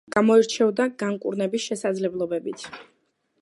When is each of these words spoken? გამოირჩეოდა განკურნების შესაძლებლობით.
გამოირჩეოდა 0.13 0.87
განკურნების 1.03 1.67
შესაძლებლობით. 1.67 2.67